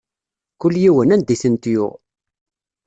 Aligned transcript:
Kul 0.59 0.75
yiwen, 0.83 1.13
anda 1.13 1.31
i 1.33 1.37
tent-yuɣ. 1.41 1.93